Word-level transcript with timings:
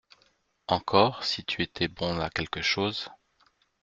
Encore 0.67 1.23
si 1.23 1.43
tu 1.45 1.61
étais 1.61 1.87
bon 1.87 2.19
à 2.21 2.31
quelque 2.31 2.63
chose!… 2.63 3.09